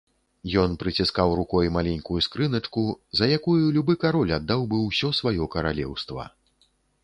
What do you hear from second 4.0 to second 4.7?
кароль аддаў